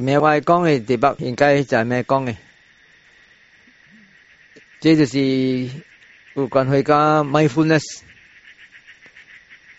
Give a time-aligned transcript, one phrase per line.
[0.00, 2.36] 咩歪講嘅第八應該就係咩講嘅？
[4.80, 5.18] 這就是
[6.34, 7.82] 有關回家 mindfulness。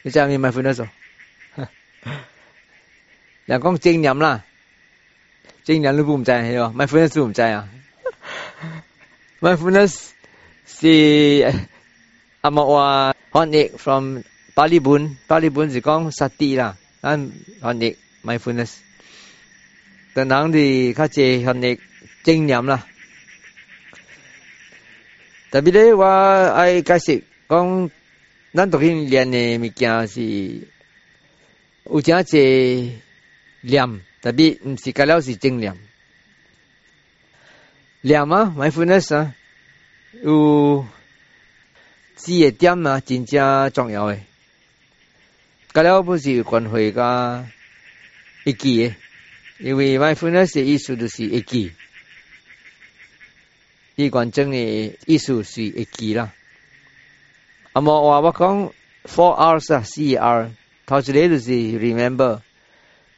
[0.02, 0.88] 你知唔知 mindfulness？
[3.46, 4.44] 人講正念啦，
[5.64, 7.70] 正念你都唔知係喎，mindfulness 都唔知啊。
[9.40, 10.10] mindfulness
[10.68, 11.54] 是
[12.42, 14.22] 阿莫話翻譯 from
[14.54, 17.32] 巴利本，巴利本是講實地啦，但
[17.62, 18.74] 翻譯 mindfulness。
[20.20, 21.80] 等等啲較濟行業
[22.24, 22.86] 經驗啦。
[25.50, 27.90] 特別咧，我愛解釋講，
[28.54, 30.24] 咱讀經念嘅物件是
[31.86, 32.92] 有真濟
[33.62, 35.74] 念，特別毋是解了是正念。
[38.02, 38.26] 念啊
[38.58, 39.34] ，mindfulness 啊，
[40.22, 40.86] 有
[42.18, 44.20] 四個點啊，真正重要嘅。
[45.74, 47.48] 解了不是關係甲
[48.46, 48.94] 會記嘅。
[49.60, 51.74] 因为 mindfulness 的意思就是一记，
[53.96, 56.32] 伊完整的意思是一记啦。
[57.74, 58.70] 啊，莫话我讲
[59.04, 60.52] four hours 啊，C R，
[60.86, 62.40] 头一个就是 remember，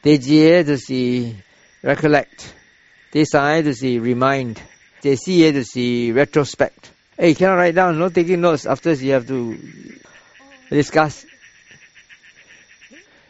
[0.01, 0.13] 第
[0.51, 0.93] 二个就是
[1.83, 2.25] recollect，
[3.11, 4.55] 第三个就是 remind，
[5.01, 6.71] 第四个就是 retrospect。
[7.17, 8.65] Hey, cannot write down, no taking notes.
[8.65, 9.55] After you have to
[10.71, 11.23] discuss.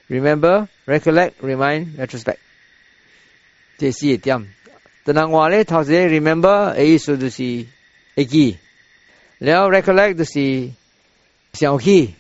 [0.08, 2.40] Remember, recollect, remind, retrospect.
[3.82, 4.48] 这是一点。
[5.04, 7.66] 但那我嘞头先 remember 的意思就是
[8.14, 8.58] 会记，
[9.40, 10.70] 然后 recollect remind 就是
[11.54, 12.14] 想起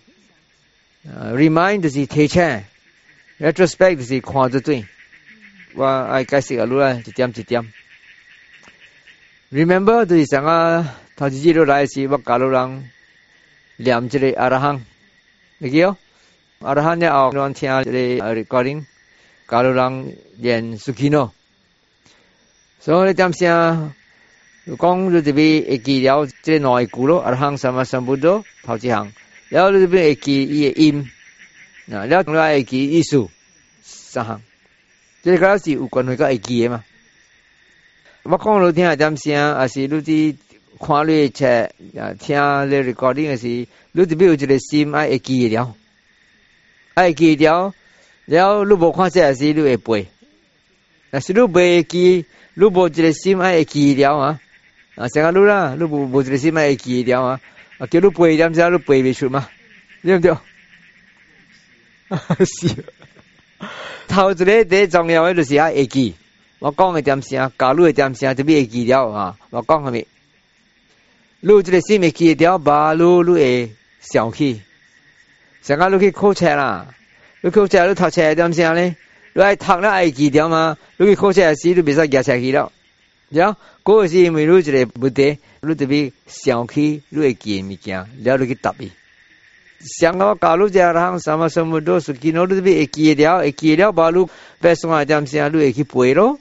[1.05, 2.63] ，remind 就是提醒
[3.39, 4.85] ，retrospect 就是看着对。
[5.75, 7.71] 我爱解释个路啦，一点一点。
[9.51, 12.89] remember 就是想啊，头先记录来是我教路人
[13.77, 14.83] 念这个阿拉汉，
[15.59, 15.95] 你记哦。
[16.61, 18.85] 阿拉汉了后，我听这个 recording，
[19.47, 21.31] 教路人念苏基诺。
[22.83, 23.93] 所以你点声，
[24.79, 29.13] 讲你这边会记了，这拿一股咯，二行什么什么不做，跑几行，
[29.49, 31.07] 然后你这边会记伊也音，
[31.85, 33.27] 然了另外耳机意思，
[33.83, 34.41] 三行？
[35.21, 36.83] 这个是有关那个记的嘛？
[38.23, 40.35] 我讲你听下点声，还是你啲
[40.79, 41.69] 看你的车
[42.01, 42.35] 啊，听
[42.67, 43.47] 你 recording 是，
[43.91, 45.75] 你这边有个心爱耳机了，
[46.95, 47.75] 爱记机了，
[48.25, 50.07] 然后你冇看这还是你会背？
[51.11, 54.39] 若是汝未记，汝无一个心爱会记了啊。
[54.95, 57.41] 啊，像啊汝啦，汝无无一个心爱会记了啊。
[57.79, 59.49] 啊，叫汝背点啥汝背未出吗？
[60.03, 60.31] 对毋对？
[62.07, 62.85] 啊，是。
[64.07, 66.15] 头一个最重要诶著是啊，会记。
[66.59, 69.35] 我讲个点啥，教汝个点啥，汝未记了啊。
[69.49, 70.05] 我讲个物。
[71.41, 74.61] 汝有一个心会记了，把汝汝会想起。
[75.61, 76.87] 像啊汝去考车啦，
[77.41, 78.95] 汝考车汝读册点啥呢？
[79.33, 80.77] 你爱读了爱记点嘛？
[80.97, 82.69] 如果考试时是，你别再记下去了。
[83.83, 88.91] 过考是因为你一个不的，你特别想起你会记的物件，然后录去答呗。
[89.79, 96.37] 想啊，假如在银行什么什么都是记录你特别会记了，会记了把路别送来点些，你会去背咯。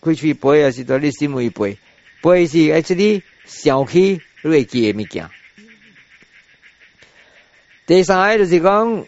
[0.00, 1.78] 过去背也是在你心里背，
[2.20, 5.28] 背是在这里想起你会记的物件。
[7.86, 9.04] 第三个就是讲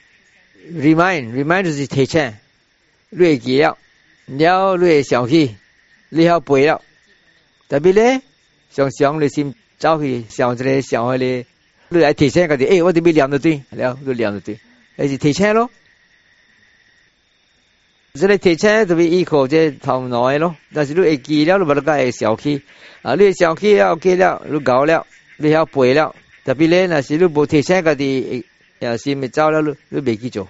[0.73, 2.33] remind，remind 就是提醒。
[3.17, 3.79] 累极了，
[4.27, 5.57] 然后累小气，
[6.11, 6.83] 你还背了，
[7.67, 8.21] 特别咧，
[8.71, 11.47] 想想内心走去想一个上海嘞，
[11.89, 14.59] 你来提醒个己，诶，我这边量着对，了，都念着对，
[14.97, 15.71] 那是提醒咯，
[18.13, 22.61] 这里提车这边一口这头脑的咯，但是你会记了，你把它搞会小气，
[23.01, 25.07] 啊，你小气了，记了，你搞了，
[25.39, 28.45] 你会背了，特别咧，那是你不提车己，
[28.81, 30.47] 诶，又心没走了，你你没去做。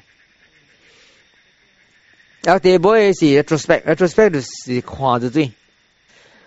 [2.43, 5.51] 要第一步也是 retrospect，retrospect 就是看住对，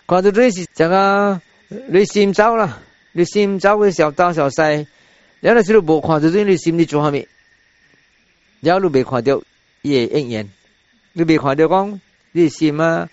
[0.07, 1.41] 看住对是怎个？
[1.91, 2.79] 你心早啦，
[3.11, 4.61] 你心早会小大小细，
[5.39, 7.27] 然后时候无看住对，你心里做下面，
[8.61, 9.41] 有都别看到，
[9.81, 10.49] 伊也姻缘，
[11.13, 11.99] 你别看到讲，
[12.31, 13.09] 你心啊，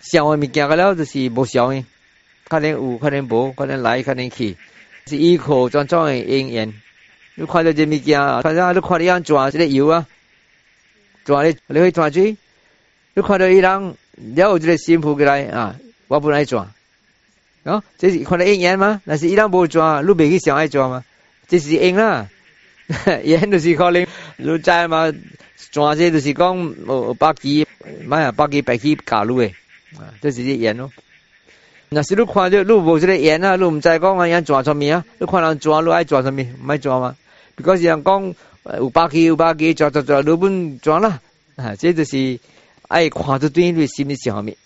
[0.00, 1.84] 想上物件个了就是无想相，
[2.48, 4.56] 可能有，可能无，可能来，可能去，
[5.06, 6.72] 是依靠种种的姻缘，
[7.34, 10.06] 你看到这物件，啊，看到看你样怎，这个有啊。
[11.24, 12.36] 抓你，你会抓谁？
[13.14, 13.96] 你看到一人，了，
[14.50, 15.76] 有一个辛苦过来啊，
[16.08, 16.66] 我不来抓
[17.64, 17.82] 啊。
[17.98, 19.00] 这是看到烟吗？
[19.04, 21.04] 那是一人不抓，你没去想爱抓吗？
[21.46, 22.26] 这是因啦，
[23.24, 24.06] 烟 就是可能
[24.62, 25.12] 在嘛，
[25.70, 26.74] 抓些就是讲
[27.18, 27.66] 白鸡，
[28.04, 29.46] 买百几白几嘎路的
[29.96, 30.90] 啊，这是烟咯。
[31.92, 37.14] 那是你看到，你无这个烟啊，你唔在讲啊，烟抓上物啊，你看人抓，你爱抓上物，毋爱抓吗？
[37.56, 38.02] 如果是讲。
[38.76, 41.20] 有把给，有把给，抓抓抓，老板抓啦！
[41.56, 42.38] 啊，这就是
[42.88, 44.56] 爱看着对内心的项目面，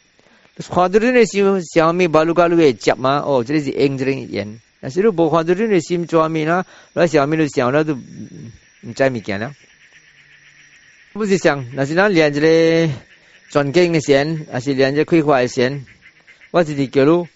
[0.68, 3.22] 看着对内心项目面，把路高路会接嘛？
[3.24, 9.54] 哦，这里是眼睛眼，但是你不看着对内心项目面啦，那项目面都上了都，唔再咪见啦。
[11.12, 12.90] 不是想，那是咱两只嘞，
[13.50, 15.86] 转经的线，还是两只开花的线？
[16.50, 17.28] 我是你走路，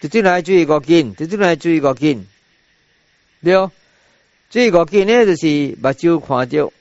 [0.00, 1.92] 这边来注意个筋，这边来注意个
[3.42, 3.72] 对哦。
[4.48, 5.46] 最五键呢就是
[5.82, 6.72] 目睭看着，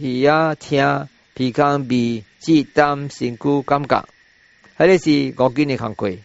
[0.00, 4.06] 耳仔听，鼻腔鼻，舌淡身躯感觉，
[4.76, 6.18] 迄个是五金的康贵。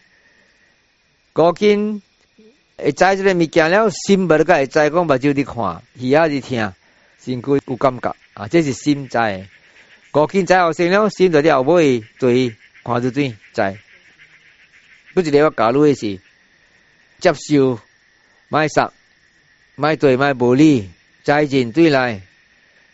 [1.34, 2.02] 五金
[2.76, 6.72] 会知即个物件了，心唔会知讲目睭伫看，耳仔伫听，
[7.24, 9.46] 身躯有感觉，啊，即是心在。
[10.12, 12.54] 五金再后生了，心在了又唔会对，
[12.84, 13.78] 看住对在，
[15.14, 16.20] 不如你话假的是
[17.18, 17.80] 接受
[18.50, 18.74] 买实。
[19.74, 20.90] 卖对卖无理，
[21.24, 22.20] 财进对来，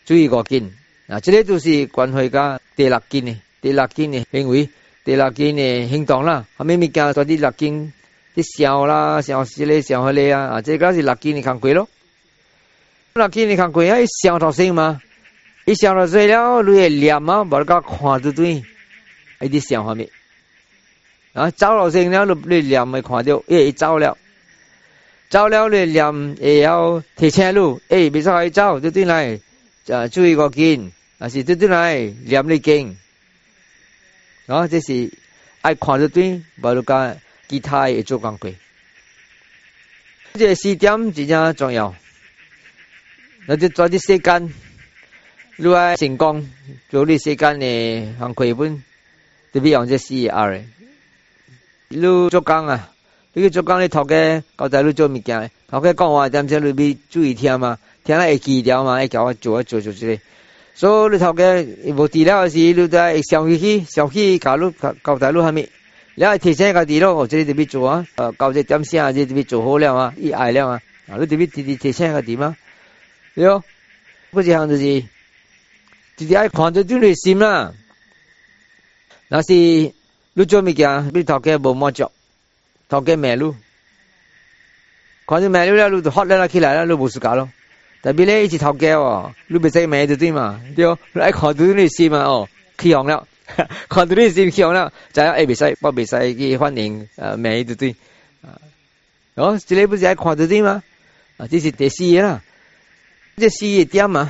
[0.05, 0.71] 水五斤。
[1.07, 4.69] 啊，这个就是关怀家第六斤呢，第六斤呢，因为
[5.03, 7.91] 第六斤呢行动啦，后面物件做第六斤，
[8.35, 11.89] 啲笑啦，笑死你，笑下你啊，啊，这个是六斤的工贵咯。
[13.15, 15.01] 六斤的工贵啊，一笑到声嘛，
[15.65, 18.53] 一笑到水了，你会念啊，无个看得对，
[19.41, 20.07] 一啲笑下面。
[21.33, 24.15] 啊，走到声了，你念咪看到，一走了。
[25.29, 29.39] 着了力量会晓提车路，诶，别使去走，对对来，
[29.87, 32.97] 啊，注意个筋，啊是对对来，念你经，
[34.47, 35.13] 然后这是
[35.61, 37.15] 爱看着对，无如讲
[37.47, 38.51] 其他会做工过。
[40.33, 41.93] 这四点真正重要，
[43.45, 44.51] 那就抓啲时间，
[45.57, 46.49] 如果成功
[46.89, 48.83] 做你时间呢，行亏本，
[49.53, 50.59] 特别用这 C R，
[51.89, 51.99] 你
[52.31, 52.91] 做工啊。
[53.41, 60.19] 你做讲你头家交代你做物件，头家讲话点在里边注意听嘛，听了会记了嘛，会叫我做做做这里。
[60.73, 61.65] 所以你头家
[61.95, 65.69] 无资料是你在上回去上去搞路搞搞台路下面，
[66.15, 68.05] 你提声个资咯，我这里这边做啊，
[68.37, 70.79] 交只点线啊这边做好了嘛，易爱了嘛，
[71.17, 72.55] 你这边提提提声个点啊？
[73.35, 73.63] 哟，
[74.31, 74.83] 不是行就是
[76.17, 77.71] 直接挨狂在中里线嘛。
[79.29, 82.11] 那是你做物件，你头家无满足。
[82.89, 83.55] thằng cái mẹ luôn
[85.25, 87.23] còn cái mẹ luôn ra luôn hót lên là khi lại là luôn bù sụt
[87.23, 87.47] cả luôn
[88.01, 88.99] tại vì lấy chỉ thằng cái à
[89.49, 92.45] bị say mẹ từ tin mà điều lại còn từ này xin mà ờ
[92.95, 93.21] hỏng rồi
[93.89, 96.53] còn từ này xin khi hỏng rồi chả ai bị say bao bị say cái
[96.53, 96.91] hoan nghênh
[97.37, 97.93] mẹ từ tin
[99.35, 100.79] đó chỉ lấy bây giờ còn từ tin mà
[101.51, 102.39] chỉ là để xí là
[103.39, 104.27] chỉ xí điểm mà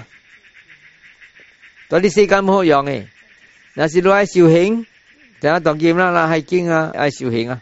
[1.90, 3.08] đó đi xí cái không hỏng ấy
[3.76, 4.84] là chỉ loại siêu hình
[5.42, 7.62] 等下當劍啦，啦係經啊，係肇慶啊。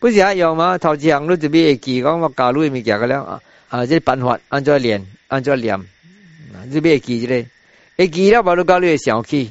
[0.00, 0.78] 不是一样嘛？
[0.78, 2.00] 头资行你就咩记？
[2.02, 5.76] 讲我教你咪夹个了啊即系办法按照练，按照练，
[6.70, 7.44] 做咩记住个，
[7.96, 9.50] 一记了，把路教你会起，气，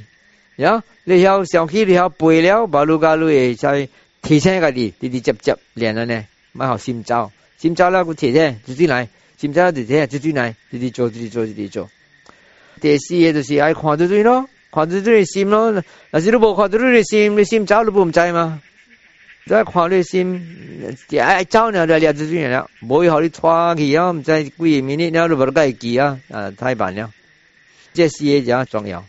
[0.55, 0.83] 呀！
[1.03, 3.87] 你又想起，你又背了，把路教你会再
[4.21, 6.23] 提升个啲，滴滴接接练了呢，
[6.53, 11.89] 蛮好心照，心照啦个姐姐就啲来，心照个姐姐就啲嚟，啲啲做，啲啲做，啲啲做。
[12.81, 18.59] 第四个就是爱看咗啲咯，看咗啲嚟心咯，但是你无看咗啲嚟心，你心照你不唔制嘛？
[19.47, 20.43] 在看热心，
[21.11, 21.85] 哎，爱走啊！
[21.85, 24.11] 你啊，只水了，不会好哩，抓去啊！
[24.11, 25.25] 毋知明天呢？
[25.25, 26.19] 你无唔该记啊！
[26.29, 27.09] 啊，太慢了。
[27.93, 29.05] 这事业真样重要？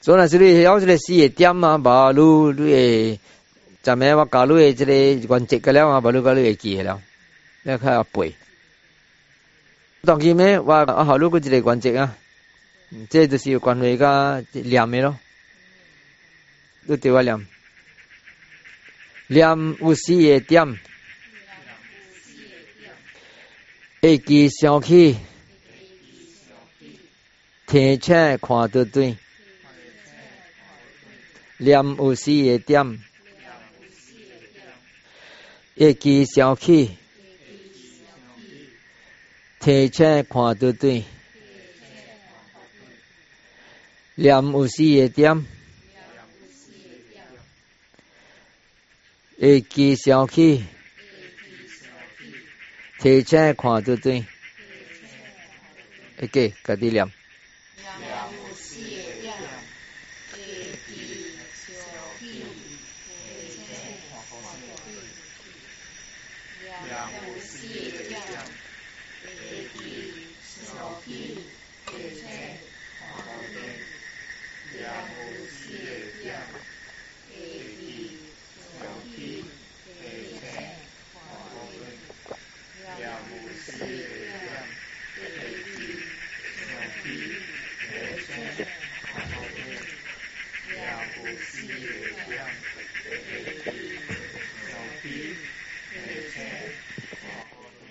[0.00, 3.18] 所以呢，这里要这个事业点啊，把路路诶，
[3.82, 7.02] 咱们我搞路诶，这个原则噶了嘛，把路个路会记起了。
[7.64, 8.32] 你看阿贝，
[10.02, 10.60] 当起咩？
[10.60, 10.84] 哇！
[10.84, 12.16] 啊好路个这个原则啊，
[13.08, 15.16] 这都是关节噶凉咪咯？
[16.86, 17.44] 都调要凉。
[19.30, 20.70] liam u si ye tiam
[24.02, 25.04] e ki xiao ki
[27.68, 29.14] thiên che khóa tư tuyên
[31.58, 32.88] liam u si ye tiam
[35.76, 36.80] e ki xiao ki
[39.62, 41.02] thiên che khóa tư tuyên
[44.16, 45.44] liam u si ye tiam
[49.42, 50.62] 会记小气，
[53.00, 54.22] 提前看对不对？
[56.18, 56.92] 哎，给，搞定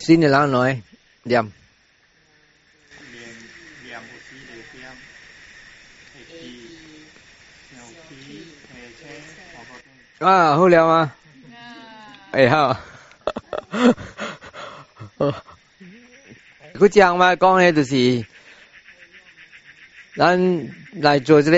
[0.09, 0.81] Xin là nói
[1.25, 1.45] điểm.
[10.19, 11.07] À, hú liao à.
[12.31, 12.73] Ấy ha.
[16.79, 18.23] Cứ chẳng mà con này thì gì?
[20.17, 21.57] 咱来做这个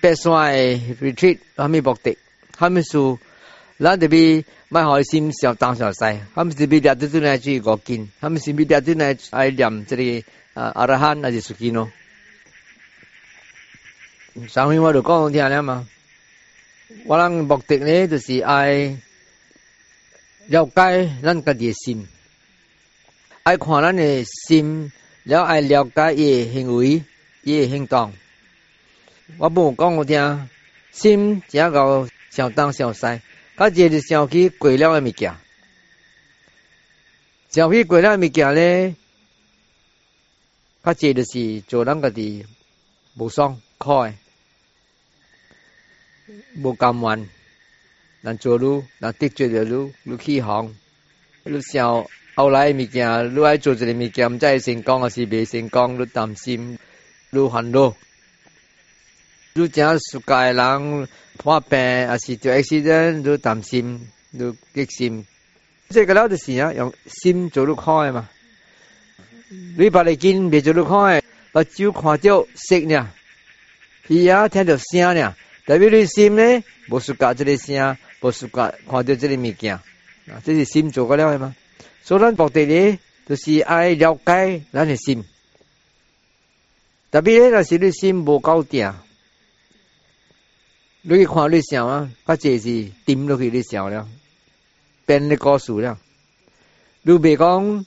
[0.00, 2.16] 白山的 retreat，还没目的，
[2.56, 3.18] 还没输，
[3.80, 4.44] 咱这边。
[4.72, 5.98] 咪開心上當上西，
[6.32, 10.22] 他們是比較對那句國經，他們是比較對那愛念這裡
[10.54, 11.90] 啊阿拉罕那是屬經咯。
[14.48, 15.88] 上回我就講聽了嘛，
[17.04, 18.96] 我諗目的呢就是愛
[20.46, 22.06] 了解咱家己嘅心，
[23.42, 24.92] 愛看咱嘅心，
[25.24, 27.02] 了愛了解伊嘅行為，
[27.42, 28.12] 伊嘅行動。
[29.38, 30.48] 我冇講我聽，
[30.92, 33.20] 心只夠上當上西。
[33.62, 35.30] ก็เจริญเสียงี่อกล้วแล้วไม่เกี่ย
[37.50, 38.76] เสียงคือกล้วยแ้วไม่เกี่ยเลย
[40.84, 42.28] ก็เจริญสิจูนังกตดี
[43.18, 43.52] บุซอง
[43.84, 44.10] คอย
[46.62, 47.20] บุกำวัน
[48.24, 50.64] นั่นจูรู้นั่นติดจูรู้รู้ขี้หง
[51.52, 51.92] ลู้เสียง
[52.36, 56.62] เอาไรไม่เกี่ยรู้ไอ้จูจะไม่เกี่ยมใจสิงกองก็สิเบสิงกองลู้ตามซิม
[57.34, 57.78] รู้ฮันโด
[59.60, 61.08] 拄见熟家人
[61.44, 65.26] 患病，还是就 a c c i d e n t 都担心，都急心。
[65.90, 68.28] 这个老就是呀，用心做看的嘛。
[69.76, 73.10] 你把嚟见别做的，把酒看掉，色呢？
[74.08, 75.34] 伊呀听到声呢，
[75.66, 79.84] 代表你心呢，无是搞这个声，无是搞看到这个物件，啊，
[80.42, 81.54] 这是心做过的嘛？
[82.02, 82.98] 所以咱目的呢，
[83.28, 85.22] 就是爱了解咱的心。
[87.10, 88.94] 特别呢，若是你心无够定。
[91.02, 94.06] 你去看你想啊，他只是顶落去你想了，
[95.06, 95.98] 变的高事了。
[97.02, 97.86] 你别讲，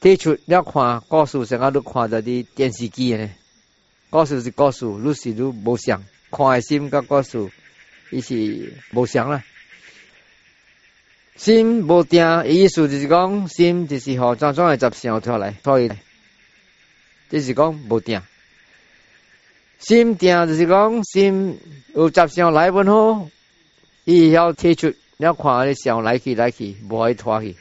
[0.00, 3.30] 提出要看高事，什个都看在的电视机呢？
[4.10, 7.52] 高事是高事，你是你无想，看的心跟高事
[8.10, 9.44] 伊是无想啦。
[11.36, 15.88] 心无定，意思就是讲心就是好，种种的杂想出来，所以
[17.30, 18.20] 就是讲无定。
[19.86, 21.60] 心定就是讲心
[21.94, 23.28] 有杂想来不好，
[24.04, 24.86] 伊要提出，
[25.18, 27.54] 你要看你想来去来去，无可以拖去。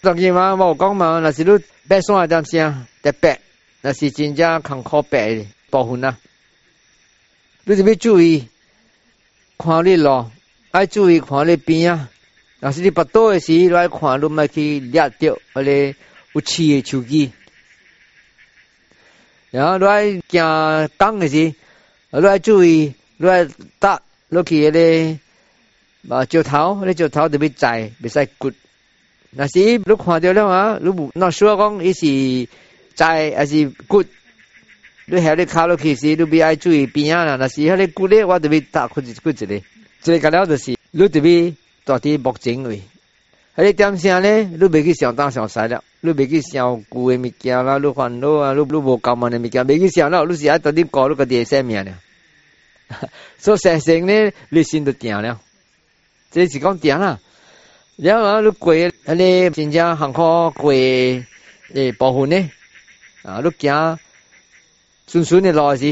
[0.00, 1.50] 昨日嘛，我讲嘛，那是你
[1.88, 3.40] 白山点声特别，
[3.80, 6.16] 那是真正坎坷白的部分啊。
[7.64, 8.48] 你就要注意，
[9.58, 10.30] 看你咯，
[10.70, 12.08] 爱注意看你边啊。
[12.60, 15.72] 若是你不多的时，来看你咪去掠掉，或者
[16.34, 17.32] 有刺的手机。
[19.50, 20.44] 然后，你爱见
[20.98, 21.54] 等的时，
[22.10, 23.46] 你爱注意，你爱
[23.78, 25.18] 打落去的嘞。
[26.30, 28.52] 石头，那石头特别在，比使骨。
[29.30, 32.48] 那是你看到了啊，你不那 o t 讲，伊是
[32.94, 34.04] 在，还是骨。
[35.06, 37.36] 你还有那卡落去时，你别爱注意边啊。
[37.36, 39.64] 那是还有那骨裂，我特别搭骨子骨子里。
[40.02, 41.54] 最紧要的是，你特别
[41.86, 42.82] 到底目前为，
[43.54, 44.42] 那你点声呢？
[44.42, 45.82] 你别去上当上西了。
[46.04, 48.24] ลูกเบกิเสียวกูเอมิเกียวแล้ลูกคอนโด
[48.58, 51.98] ลูกลูกโบกามันเอมิเกียวเบกิเสียวแล้วลูกเสียตอนนี้ก่อลูกก็เดียเสียเมีเนี่ย
[53.44, 54.20] so เสียเสียงนี่ย
[54.54, 55.38] ลูกสินตัวเดียวแล้ว่
[56.32, 57.06] สิ这是讲点啦
[58.02, 58.76] แล้วลลูกกวย
[59.08, 60.28] อันนี้จริงจังหังคอ
[60.62, 60.80] กวย
[61.72, 62.34] เอ่อ保护呢
[63.26, 63.72] 啊ลูกเกีย
[65.10, 65.82] 顺顺的落去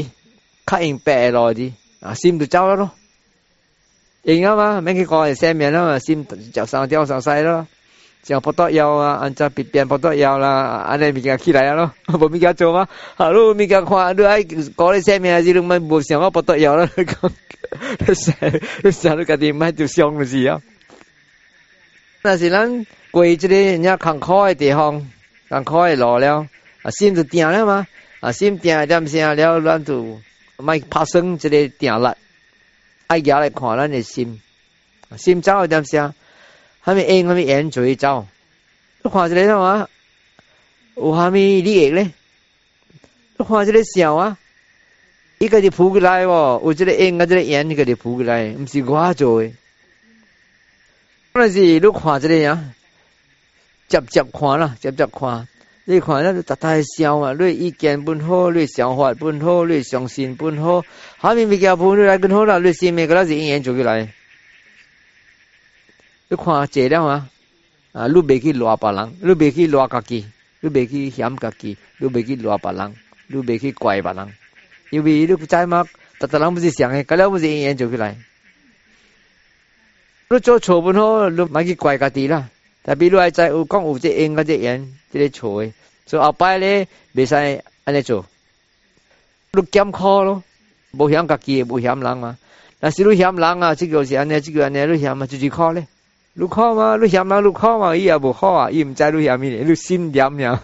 [0.69, 1.59] 较硬白的落去
[2.05, 2.83] 啊心就走了咯
[4.27, 4.61] 应ส嘛
[4.93, 6.07] งเด会生命了嘛心
[6.55, 7.59] 就上แล้ว
[8.27, 12.85] 像葡萄腰啊，安只扁扁葡萄腰啦，安尼物件起来啊咯， 无物件做吗？
[13.15, 14.43] 哈喽，物件看，你爱
[14.75, 16.29] 搞你生命还你们无想啊？
[16.29, 17.15] 葡萄腰啦，你讲，
[18.05, 18.35] 你想，
[18.83, 20.61] 你想你家毋爱就伤的是啊？
[22.21, 25.07] 那是咱规这个人家坎坷的地方，
[25.47, 26.45] 坎坷的路了
[26.81, 27.87] 啊，心就定了吗？
[28.19, 30.19] 啊，心定一点声了，然后就
[30.57, 32.07] 咪拍算这个定力，
[33.07, 34.41] 爱行来看咱的心，
[35.15, 36.13] 心早有点声。
[36.87, 37.95] 他们应他们演嘴会
[39.01, 39.89] 都看一个话，么，
[40.95, 42.11] 有啥咪利益
[43.35, 44.37] 都看一个笑啊，
[45.37, 49.51] 一个就扑过来哦，有这个应啊，这个演，一个就扑过来，不是我做的，
[51.33, 52.57] 那是都看这个呀，
[53.89, 55.45] 接接看啦，接接看。
[55.83, 60.85] 你看，咱逐大笑啊，你意见不好，你想法不好，你相信不好，
[61.21, 64.13] 下面物朋友来跟好啦，你心面个那是因缘做起来。
[66.29, 67.21] cái khoa chế đó mà
[68.03, 70.21] à lúc bề kia loa bà lăng lúc bề kia loa cả kia
[70.61, 72.93] lúc bề kia hiểm cả kia lúc bề kia loa bà lăng
[73.27, 74.31] lúc bề kia quay bà lăng
[74.91, 75.83] 因为 lúc trái mà
[76.19, 78.15] ta ta lăng bây giờ sáng ấy cái lúc bây giờ yên chịu cái này
[80.29, 82.43] lúc cho chỗ bên hồ lúc mà kia quay cả tí la,
[82.83, 85.29] tại vì lúc ai trái u con u chỉ yên cái chỉ yên chỉ để
[85.33, 85.71] chỗ ấy
[86.07, 88.23] so ở bài này bị sai anh ấy chỗ
[89.53, 90.41] lúc kiếm khó luôn
[90.93, 92.35] bảo hiểm cả kia bảo hiểm lăng mà
[92.81, 94.99] là lúc hiểm lăng à chỉ kiểu gì anh ấy chỉ kiểu anh ấy lúc
[95.01, 95.83] hiểm mà chỉ chỉ khó đấy
[96.39, 100.61] 你看嘛，你嫌人你看嘛，伊也无好啊，伊毋知你嫌伊，你心念呀。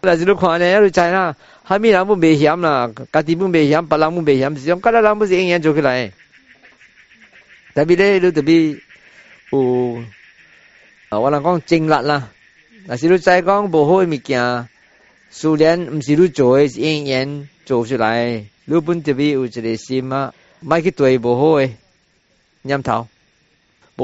[0.00, 1.36] 但是你看呢，你知啦，
[1.68, 6.10] 虾米人不袂嫌啦，家己不袂嫌，别人不袂嫌，是种，家己人不是永远做起来。
[7.74, 8.70] 特别咧，你特别
[9.50, 10.02] 有
[11.10, 12.30] 啊，我人讲精力啦，
[12.88, 14.66] 但是你再讲无好诶物件，
[15.28, 21.76] 虽然毋是你做诶，是永远做出来，你本特别有一个心啊，莫去对无好诶
[22.62, 23.06] 念头。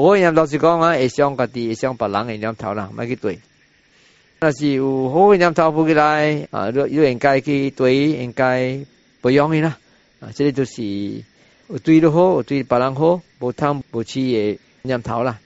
[0.01, 3.39] 好人念，老实讲啊，会伤家己，会伤别人念头啦，买去对。
[4.39, 8.79] 若是有好人念头不起来啊，若如应该去对，应该
[9.19, 9.77] 不养伊啦。
[10.21, 10.81] 啊，这个就是
[11.67, 15.37] 有对的好，有对别人好，无贪无痴的念头啦。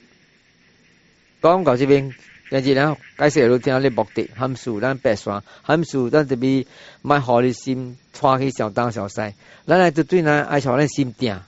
[1.41, 2.13] 讲到这边，
[2.51, 6.63] 今日人解释老天爷的目的，含数咱白山，含数咱这边
[7.01, 9.15] 买好的心，穿去上当小西，
[9.65, 11.39] 咱来就对呢，爱操咱心点。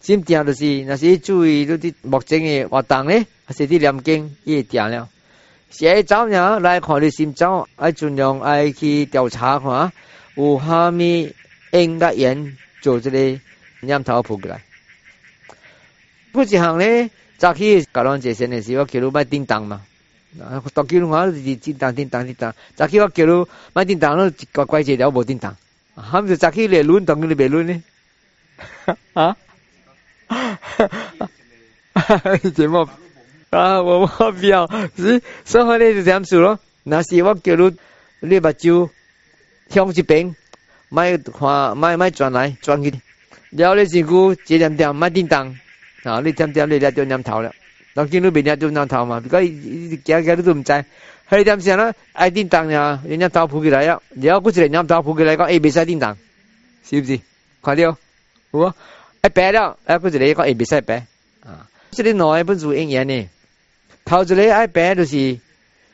[0.00, 5.08] 心定就是，若是注意你啲目前嘅活動咧，還是啲念經，伊會定了。
[5.70, 9.92] 寫走人來看你心走，愛盡量愛去調查看，
[10.36, 11.34] 有蝦米
[11.72, 13.40] 因甲緣做即個
[13.80, 14.62] 念頭撲過來。
[16.30, 19.82] 不一項咧，早起甲咱這些嘅時，我叫你莫叮當嘛。
[20.74, 22.54] 當叫你看，是叮當叮當叮當。
[22.76, 25.56] 早起我叫你莫叮當，你乖乖一了無叮當。
[25.96, 27.82] 喊就早起來輪，當佢你袂輪呢？
[29.14, 29.36] 啊！
[32.54, 32.88] 节目
[33.50, 36.58] 啊，我我不要，是所以你就这样做咯。
[36.82, 37.76] 那是我叫你，
[38.20, 38.90] 你把酒
[39.70, 40.34] 向一边，
[40.88, 42.92] 卖看卖卖转来转去，
[43.50, 45.48] 然后你身躯一点点卖叮当，
[46.04, 47.52] 啊，你点点你了就念头了。
[47.96, 49.38] เรากินรูปแบบนี้ดูน้ำเท้ามาก็
[50.04, 50.70] แกแกรู้ตัวมันใจ
[51.28, 56.14] เฮ้ยจำเสียนะไอ้ดิ้นตังเนี่ยเนี่ยน้ำเท้าผูกกี่ไรอ่ะเดี๋ยวกูจะเล่นน้ำเท้าผูกกี่ไรก็เอ้ยไม่ใช่ดิ้นตัง
[56.88, 57.16] สิบสิ
[57.64, 57.90] ขอเดียว
[58.52, 58.66] หัว
[59.28, 61.06] 白了，哎，不是你讲 A 比使白
[61.42, 61.66] 啊？
[61.90, 63.28] 这些老哎不如用然呢？
[64.04, 65.38] 头一个爱白就是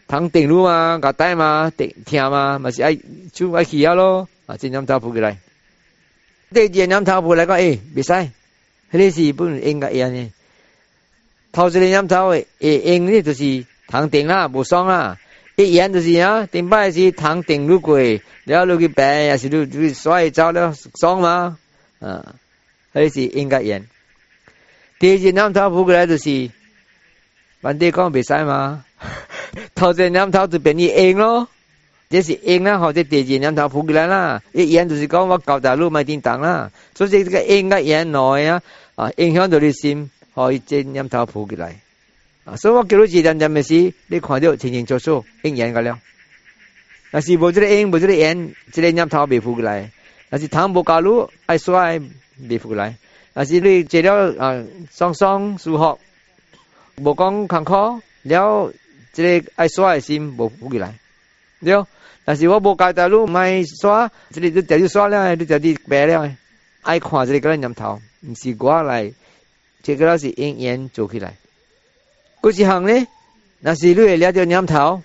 [0.09, 2.99] 通顶路嘛，搞呆嘛，跌听嘛，嘛是爱
[3.33, 4.57] 就爱去啊咯啊！
[4.59, 5.39] 这羊毛草铺过来，
[6.53, 8.31] 这羊毛头铺来个哎，别赛，
[8.91, 10.31] 这里是不应该然呢？
[11.53, 15.19] 头着来羊头草哎，应呢就是通顶啦，无爽啊！
[15.57, 17.99] 一言就是啊，顶摆是通顶路过，
[18.45, 21.59] 然后那去白也是就摔走了爽吗？
[22.01, 22.35] 啊？
[22.93, 23.87] 还是应该缘，
[24.99, 26.51] 第二件念头扑过来就是，
[27.63, 28.85] 问题讲没晒嘛，
[29.75, 31.49] 头一念头就变应咯，
[32.11, 38.63] 这是应啦，或者第二念头扑过来啦，一言就是讲我搞大路买电灯啦，所以这个应该缘来啊，
[38.95, 41.75] 啊影响到你心，可以这念头扑过来，
[42.45, 45.99] 啊，所以我叫你自点点的事，你看到清清楚楚应缘噶了，
[47.11, 49.91] 那是不这个阴，不这个缘，这个念头别扑过来，
[50.29, 51.99] 那是谈不搞流爱说爱。
[52.37, 52.95] đi phục lại
[53.35, 55.99] à chỉ đi chỉ đó à song song su học
[56.97, 58.71] bộ con khăn khó nếu
[59.15, 60.93] chỉ đi ai xóa xin bộ phục lại
[61.61, 61.85] nếu
[62.27, 65.37] là chỉ có bộ cái đại lúc mai xóa chỉ đi tôi đi xóa lại
[65.49, 66.35] tôi đi bẻ lại
[66.83, 69.13] ai khoa chỉ cái nhầm thầu không phải qua lại
[69.83, 71.35] chỉ cái đó là yên yên 做起来
[72.41, 73.07] 嗰是行呢，
[73.61, 75.01] 那是你会了着念头，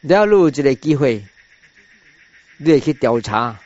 [0.00, 1.22] 了你有一个机会，
[2.56, 3.60] 你会去调查，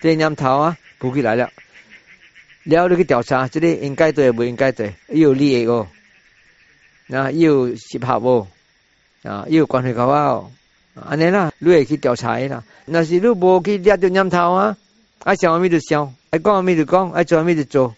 [0.00, 1.50] 这念头啊，补起来了。
[2.64, 5.86] 了，你去调查，这里应该对，不应该对，伊利理哦。
[7.12, 8.46] 啊，伊有适合无？
[9.22, 10.50] 啊，伊有关系搞哦。
[10.94, 12.64] 安尼啦，你去调查伊啦。
[12.86, 14.76] 若是你无去抓着念头啊，
[15.24, 17.94] 爱想阿咪就想，爱讲阿咪就讲，爱做阿咪就做，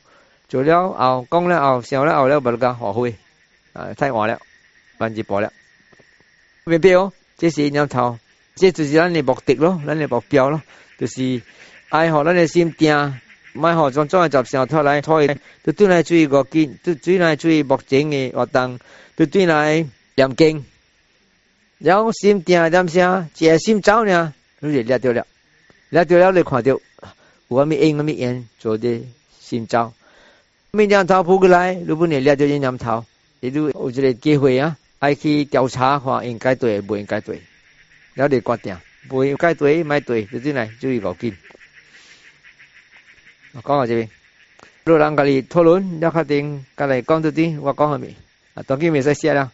[0.48, 3.14] 做了后讲了后想了后了不就个后悔，
[3.72, 4.40] 啊，太晚了，
[4.98, 5.52] 文一步了，
[6.78, 8.18] 必哦，这是念头，
[8.54, 10.62] 这就是咱的目的咯，咱的目标咯，
[10.98, 11.42] 就是
[11.90, 13.14] 爱学咱的心定。
[13.56, 18.78] 买好装装喺集上拖来拖去，都转来注意个肩，都转来注意目前的活动，
[19.16, 20.64] 都转来念经，
[21.78, 24.32] 然后心定点声，即系心走呢？
[24.60, 25.26] 你就列掉了，
[25.90, 26.78] 列掉了你看到，
[27.48, 29.00] 我咪应咪应做的
[29.40, 29.92] 心跳。
[30.72, 33.04] 咪将头扑过来，如果你列咗啲凉头，
[33.40, 37.40] 你都有一个机会啊，爱去调查话应该对，不应该对，
[38.14, 38.76] 了你决定，
[39.08, 41.34] 不应该对唔对，就进来注意个肩。
[43.62, 44.10] 讲到这边，
[44.84, 48.14] 若人家己讨论了确定，家来讲到底，我讲下面，
[48.54, 49.52] 啊，当今未使写了。